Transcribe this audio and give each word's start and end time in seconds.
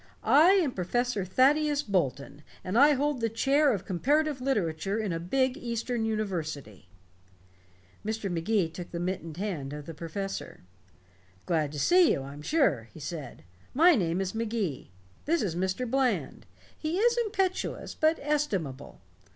I 0.23 0.53
am 0.53 0.71
Professor 0.71 1.23
Thaddeus 1.23 1.83
Bolton, 1.83 2.41
and 2.63 2.75
I 2.75 2.93
hold 2.93 3.21
the 3.21 3.29
Chair 3.29 3.71
of 3.71 3.85
Comparative 3.85 4.41
Literature 4.41 4.97
in 4.97 5.13
a 5.13 5.19
big 5.19 5.57
eastern 5.57 6.05
university." 6.05 6.89
Mr. 8.03 8.27
Magee 8.31 8.67
took 8.67 8.89
the 8.89 8.99
mittened 8.99 9.37
hand 9.37 9.73
of 9.73 9.85
the 9.85 9.93
professor. 9.93 10.61
"Glad 11.45 11.71
to 11.73 11.79
see 11.79 12.11
you, 12.13 12.23
I'm 12.23 12.41
sure," 12.41 12.89
he 12.91 12.99
said. 12.99 13.43
"My 13.75 13.93
name 13.93 14.21
is 14.21 14.33
Magee. 14.33 14.89
This 15.25 15.43
is 15.43 15.55
Mr. 15.55 15.87
Bland 15.87 16.47
he 16.75 16.97
is 16.97 17.15
impetuous 17.23 17.93
but 17.93 18.17
estimable. 18.23 19.01